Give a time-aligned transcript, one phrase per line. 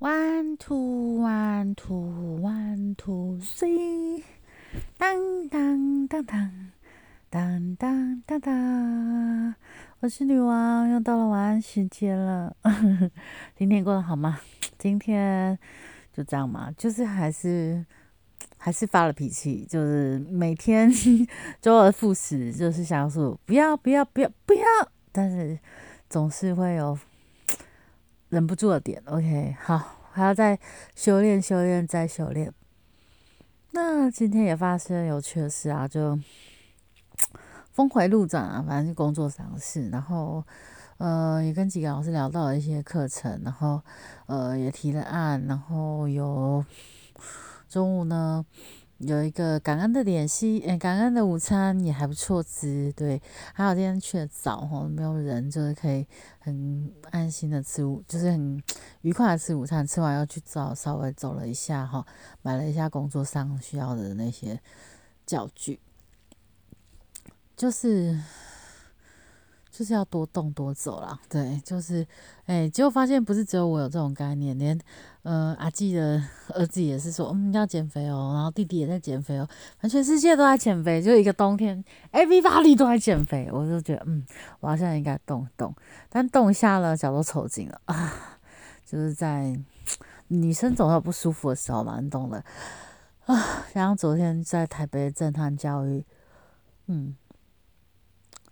[0.00, 4.22] One two one two one two three，
[4.96, 6.72] 当当当当
[7.28, 9.54] 当当当当，
[10.00, 12.56] 我是女王，又到了晚安时间了。
[13.54, 14.40] 今天过得好吗？
[14.78, 15.58] 今天
[16.14, 17.84] 就这样嘛，就是还是
[18.56, 20.90] 还是发了脾气，就是每天
[21.60, 24.64] 周而复始，就是想说不要不要不要不要，
[25.12, 25.58] 但是
[26.08, 26.98] 总是会有。
[28.30, 29.76] 忍不住的点，OK，好，
[30.12, 30.58] 还要再
[30.94, 32.52] 修炼、修炼、再修炼。
[33.72, 36.18] 那今天也发生有趣的事啊，就
[37.72, 39.88] 峰回路转啊，反正是工作上的事。
[39.90, 40.44] 然后，
[40.98, 43.82] 呃，也跟几个老师聊到了一些课程，然后，
[44.26, 46.64] 呃，也提了案，然后有
[47.68, 48.46] 中午呢。
[49.00, 53.20] 有一个感恩的点心，诶，感恩的午餐也还不错吃，对。
[53.54, 56.06] 还好今天去的早吼，没有人，就是可以
[56.38, 58.62] 很安心的吃午，就是很
[59.00, 59.86] 愉快的吃午餐。
[59.86, 62.06] 吃完要去找，稍微走了一下哈，
[62.42, 64.60] 买了一下工作上需要的那些
[65.24, 65.80] 教具，
[67.56, 68.20] 就是。
[69.80, 72.06] 就是要多动多走啦，对，就是，
[72.44, 74.78] 哎，结果发现不是只有我有这种概念，连，
[75.22, 84.22] 呃，阿纪的 儿子也是说，嗯，要减肥哦，然后弟弟也在减肥哦，反正全世界都在减肥，就一个冬天，everybody 都在减肥，我就觉得，嗯，
[84.60, 85.74] 我好像应该动一动，
[86.10, 88.12] 但动一下了，脚都抽筋了啊，
[88.84, 89.58] 就是在
[90.28, 92.44] 女生总有不舒服的时候嘛，你懂的
[93.24, 93.64] 啊。
[93.72, 96.04] 然后昨天在台北震撼教育，
[96.88, 97.16] 嗯，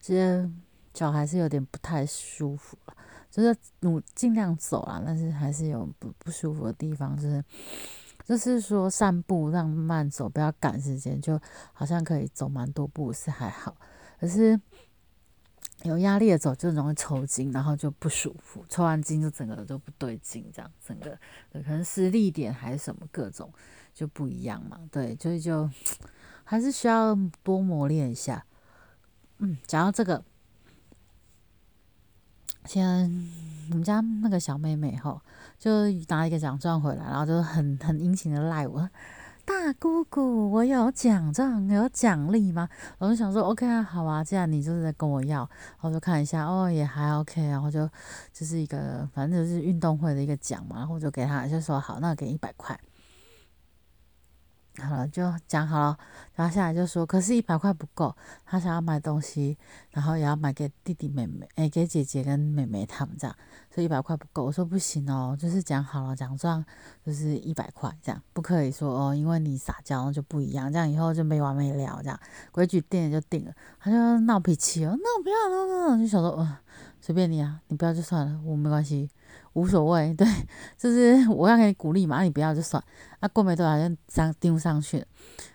[0.00, 0.48] 其实。
[0.96, 2.78] 脚还是有点不太舒服，
[3.30, 7.44] 就是努尽量走啦，但是还是有不不舒服的地方，就是
[8.24, 11.38] 就是说散步让慢走，不要赶时间，就
[11.74, 13.76] 好像可以走蛮多步是还好，
[14.18, 14.58] 可是
[15.82, 21.10] 有压力的走就容易抽筋，然后就不舒服，抽完筋就整个都不对劲，这样整个
[21.52, 23.52] 可能是力点还是什么各种
[23.92, 25.68] 就不一样嘛，对，所以就
[26.42, 28.46] 还是需要多磨练一下。
[29.40, 30.24] 嗯，讲到这个。
[32.66, 33.28] 先，
[33.70, 35.20] 我们家那个小妹妹哈，
[35.58, 38.88] 就拿一个奖状回来，然后就很很殷勤的赖我，
[39.44, 42.68] 大姑姑，我有奖状，有奖励吗？
[42.98, 47.88] 我就想说，OK 啊，好啊，既然你就是在跟我要，然后就看一下，哦，也还 OK，然后就
[48.32, 52.78] 就是一个，反正就是运动会的一个奖嘛，然后就给他，就说好，那给一百块。
[54.76, 55.98] 好了，就讲好了，
[56.34, 58.14] 然后下来就说，可是一百块不够，
[58.44, 59.56] 他想要买东西，
[59.90, 63.36] 然后也要买给弟弟妹妹，哎，给姐姐跟妹妹他们这样，
[63.70, 64.44] 所以一百块不够。
[64.44, 66.64] 我说不行哦，就是讲好了，奖状
[67.04, 72.20] 就是一百块这样，不可以说哦，因为你撒娇就不一样，这样以后就没完没了这样，
[72.52, 73.52] 规矩定了就定了。
[73.78, 76.58] 他就闹脾气哦，那我不要，那那就想说，呃，
[77.00, 79.08] 随便你啊，你不要就算了，我没关系。
[79.54, 80.26] 无所谓， 对，
[80.76, 82.82] 就是我要给你鼓励嘛，你不要就算。
[83.20, 85.04] 那过没多久就上丢上去，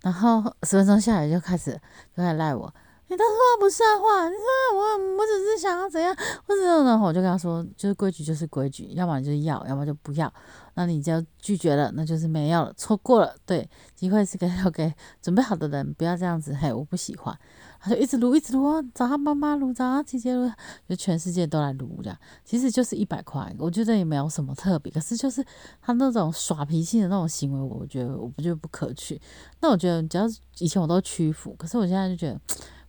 [0.00, 1.72] 然后十分钟下来就开始
[2.16, 2.72] 就开始赖我，
[3.08, 6.16] 你都说不算话，你说我我只是想要怎样，
[6.46, 10.32] 或者然后我就跟他说，就是规矩就是规矩，要么就是要，要么就不要。
[10.74, 13.34] 那你就拒绝了，那就是没有了，错过了。
[13.44, 16.54] 对，机会是给要 给准备好的人，不要这样子。
[16.54, 17.38] 嘿，我不喜欢。
[17.82, 20.48] 他就一直撸，一直撸，找他妈妈撸，找他姐姐撸，
[20.88, 22.16] 就全世界都来撸这样。
[22.44, 24.92] 其实就是一百块，我觉得也没有什么特别。
[24.92, 25.44] 可是就是
[25.80, 29.20] 他那种耍脾气的那种行为，我觉得我不觉得不可取。
[29.60, 30.24] 那我觉得只要
[30.58, 32.40] 以前我都屈服，可是我现在就觉得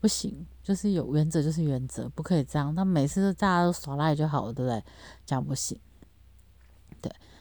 [0.00, 2.74] 不行，就是有原则就是原则，不可以这样。
[2.74, 4.82] 他每次都大家都耍赖就好了，对不对？
[5.24, 5.78] 这样不行。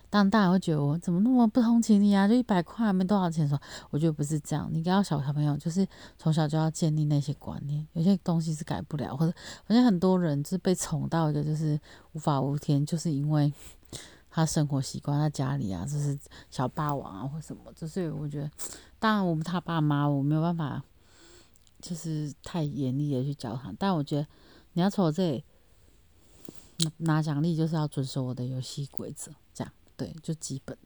[0.09, 2.27] 当，大家会觉得我怎么那么不通情理啊？
[2.27, 3.59] 就一百块，没多少钱，说
[3.91, 4.67] 我觉得不是这样。
[4.71, 5.87] 你要小小朋友，就是
[6.17, 9.33] 从小就要建立那些观念，有些东西是改不了，或者
[9.65, 11.79] 好像很多人就是被宠到一个就是
[12.13, 13.53] 无法无天，就是因为
[14.31, 16.17] 他生活习惯在家里啊，就是
[16.49, 17.71] 小霸王啊或什么。
[17.75, 18.51] 就是我觉得，
[18.97, 20.83] 当然我们他爸妈我没有办法，
[21.81, 24.27] 就是太严厉的去教他，但我觉得
[24.73, 25.43] 你要从我这里
[26.97, 29.31] 拿奖励，就是要遵守我的游戏规则，
[29.99, 30.77] 对，就基本，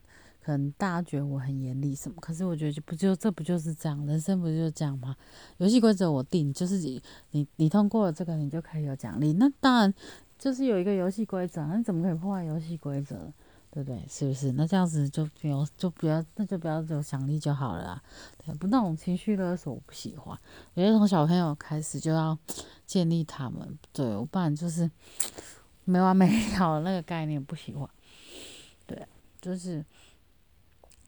[0.42, 5.14] 可能大家觉得我很严厉什么，可是我觉得就不就这不就是这样，人生不就是这样吗？
[5.58, 7.00] 游戏规则我定，就是你
[7.30, 9.32] 你你通过了这个，你就可以有奖励。
[9.34, 9.94] 那当然
[10.36, 13.32] 就是有一个游戏规则，那你怎么可以破坏游戏规则？
[13.70, 14.06] 对不对？
[14.08, 14.52] 是不是？
[14.52, 18.00] 那这样子就不要就不要，那就不要有奖励就好了。
[18.38, 20.38] 对，不那种情绪勒索我不喜欢。
[20.74, 22.38] 我觉得从小朋友开始就要
[22.86, 24.88] 建立他们，对，不然就是
[25.84, 26.26] 没完没
[26.56, 27.88] 了那个概念不喜欢。
[28.86, 29.06] 对，
[29.40, 29.84] 就是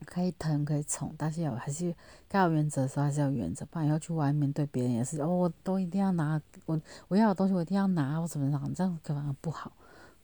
[0.05, 1.95] 可以疼可以宠，但是要还是
[2.29, 9.73] 该有原则的时候还是要原则，不然要去外面对别人也是哦，我都一定要拿我我要的东西我一定要拿，我怎么样这样可能不好。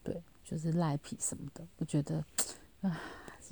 [0.02, 2.24] 对，就是赖皮什么的，我觉得
[2.80, 2.90] 唉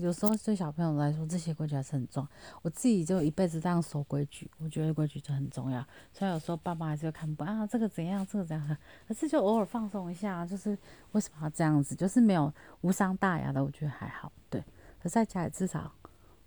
[0.01, 2.31] 有时候对小朋友来说，这些规矩还是很重要。
[2.63, 5.87] 我自己就一辈子这样守规矩，我觉得规矩就很重要。
[6.13, 8.77] 虽然有时候爸妈还是会看不啊，这个怎样，这个怎样，
[9.07, 10.77] 可是就偶尔放松一下，就是
[11.13, 11.95] 为什么要这样子？
[11.95, 14.33] 就是没有无伤大雅的，我觉得还好。
[14.49, 14.65] 对，
[15.03, 15.93] 可在家里至少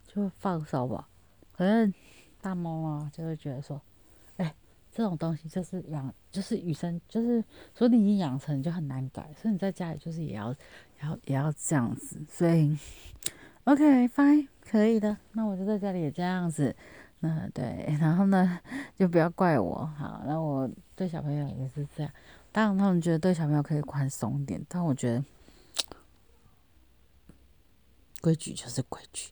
[0.07, 1.07] 就放手吧。
[1.55, 1.93] 可是
[2.41, 3.79] 大猫啊，就会觉得说，
[4.37, 4.53] 哎，
[4.91, 7.43] 这种东西就是养，就是与生，就是
[7.75, 9.31] 说你已经养成，就很难改。
[9.39, 10.55] 所以你在家里就是也要。
[11.03, 12.77] 也要也要这样子，所以
[13.65, 16.75] ，OK fine 可以的，那我就在家里也这样子，
[17.19, 18.59] 那对， 然后呢
[18.95, 22.11] 就不要怪我，好，那我对小朋友也是这样，
[22.51, 25.23] 当然他们觉得对小朋友可以宽松一点，但我觉得
[28.21, 29.31] 规矩就是规矩，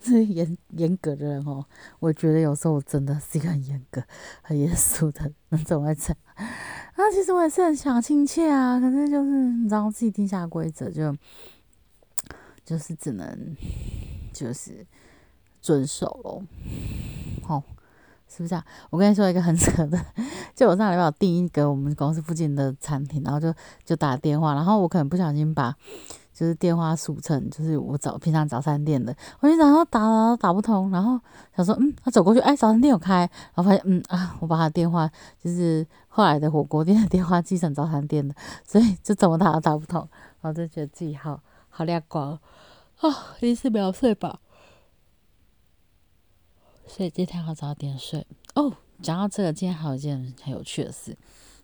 [0.00, 1.64] 这 严严格的人哦，
[2.00, 4.02] 我觉得有时候我真的是一个很严格、
[4.42, 6.16] 很严肃的那种爱样。
[6.34, 11.14] 啊，其实我也是很想亲切啊，可是就是你知道自己定下规则，就
[12.64, 13.56] 就是只能
[14.32, 14.86] 就是
[15.60, 16.42] 遵守咯。
[17.48, 17.62] 哦，
[18.28, 18.64] 是不是啊？
[18.90, 19.98] 我跟你说一个很 扯的，
[20.54, 23.52] 就我上礼拜有订一个我们公司附近的餐厅，然后就
[23.84, 25.74] 就打电话，然后我可能不小心把。
[26.34, 31.20] 就是电话速成，就是我早平常早餐店的，我就然后打打打不通，然后
[31.54, 33.18] 想说，嗯，他走过去，哎，早餐店有开，
[33.54, 35.08] 然后发现，嗯啊，我把他电话
[35.38, 38.34] 就是后来的火锅店的电话记成早餐店的，
[38.66, 40.00] 所以就怎么打都打不通，
[40.40, 41.38] 然后就觉得自己好
[41.74, 42.38] 好亮光，
[42.98, 44.40] 啊，一是秒睡吧，
[46.86, 48.76] 所以今天要早点睡哦。
[49.02, 51.16] 讲到这个，今天还有一件很有趣的事。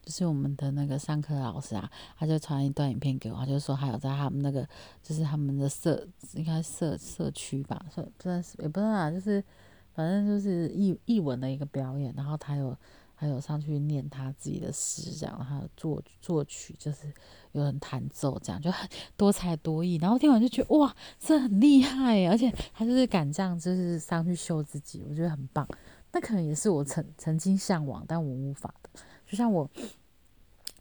[0.02, 4.66] 就是我们的那个上课老师啊，他就传一段影片给我，就说还有在他们那个，
[5.02, 9.44] 就是他们的社，应该社社区吧，说不知道也不知道啊，就是
[9.93, 12.75] 反正就是译译文的一个表演，然后他有
[13.20, 17.12] 还有上去念他自己的诗，这样，然后作作曲，就是
[17.50, 25.67] 有人弹奏，这样就很多才多艺，然后听完就觉得哇，这很厉害，而且他就是敢这样，就是上去秀自己，我觉得很棒。
[26.12, 28.91] 那可能也是我曾曾经向往，但我无法的，
[29.26, 29.69] 就像我。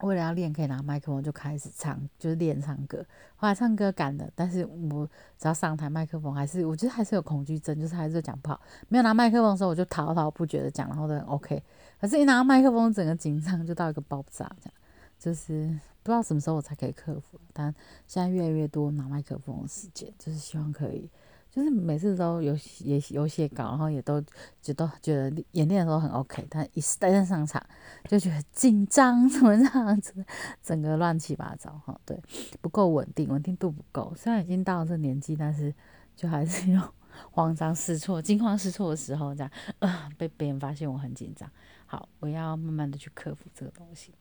[0.02, 3.04] 为了要练，可以拿麦克风就开始唱，就是练唱歌。
[3.36, 8.62] 后来唱歌敢的，但是我只要上台麦克风，还是我觉得还是有恐惧症，就是还是讲不好。
[8.90, 11.64] 没有拿麦克风的时候，我就滔滔不绝的讲，然后都很 OK。
[12.00, 14.74] 可是，一拿麦克风，整个紧张就到一个爆炸，这样
[15.20, 15.68] 就是
[16.04, 17.40] 不知道什么时候我才可以克服。
[17.52, 17.74] 但
[18.06, 21.10] 现在越来越多拿麦克风的时间，就是希望可以。
[21.57, 24.21] 就是每次都有也有写稿，然后也都
[24.62, 27.65] 觉得觉得演练的时候很 OK，但一旦上上场
[28.07, 30.24] 就觉得紧张，怎么这样子，
[30.62, 32.21] 整个乱七八糟哈，对，
[32.62, 34.13] 不够稳定，稳定度不够。
[34.15, 35.74] 虽然已经到了这年纪，但是
[36.15, 36.80] 就还是有
[37.31, 41.50] 慌张失措、惊慌失措的时候，这样啊，被别人发现我很紧张。
[41.88, 44.13] 好，我要慢慢的去克服这个东西。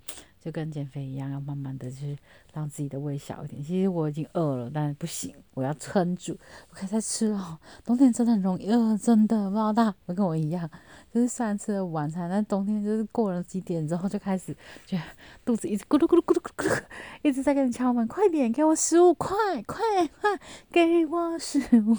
[0.46, 2.16] 就跟减肥一样，要慢慢的去
[2.54, 3.60] 让自己的胃小一点。
[3.60, 6.38] 其实我已经饿了，但不行，我要撑住，
[6.68, 7.58] 不可以再吃了。
[7.84, 10.70] 冬天真的很容易饿，真的，不知道大家会跟我一样，
[11.12, 14.56] 就是虽然吃了晚餐，但冬天就是过了几点之后就开始，
[14.86, 14.96] 就
[15.44, 16.84] 肚子一直咕噜咕噜咕噜咕噜，
[17.22, 20.38] 一直在跟你敲门，快点给我食物，快快快
[20.70, 21.92] 给我食物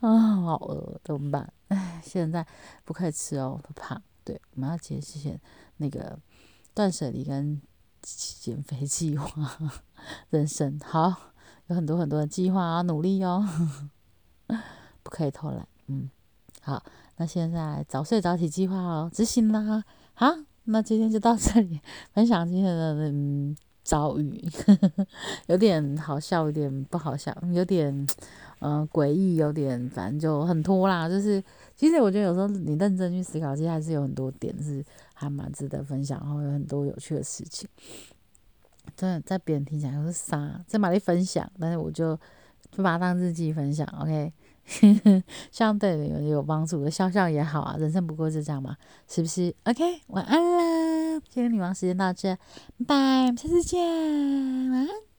[0.00, 1.50] 啊，好饿，怎么办？
[1.68, 2.46] 唉，现在
[2.84, 4.02] 不可以吃哦，都怕。
[4.24, 5.40] 对，我们要节食，
[5.78, 6.18] 那个。
[6.74, 7.60] 断舍离跟
[8.02, 9.30] 减肥计划，
[10.30, 11.14] 人生好，
[11.66, 13.46] 有很多很多的计划要努力哦，
[15.02, 15.68] 不可以偷懒。
[15.88, 16.08] 嗯，
[16.62, 16.82] 好，
[17.16, 19.84] 那现在早睡早起计划哦，执行啦。
[20.14, 21.80] 好，那今天就到这里，
[22.12, 23.54] 分享今天的嗯
[23.84, 24.42] 遭遇，
[25.46, 28.06] 有点好笑，有点不好笑，有点
[28.60, 31.08] 嗯诡异，有点反正就很拖啦。
[31.08, 31.42] 就是
[31.76, 34.84] 其实我觉得有时候你认真去思考，其实还是有很多点是。
[35.22, 37.68] 还蛮值得分享，然后有很多有趣的事情。
[38.96, 42.16] 真的在别人听起来都是傻，在玛丽分享，但是我就
[42.70, 43.86] 就把它当日记分享。
[44.00, 44.32] OK，
[45.50, 47.76] 相对的有有帮助的，笑笑也好啊。
[47.78, 48.76] 人生不过就这样嘛，
[49.08, 51.20] 是不是？OK，晚安啦。
[51.28, 52.34] 今天女王时间到这，
[52.86, 53.80] 拜拜，下次见，
[54.70, 55.11] 晚安。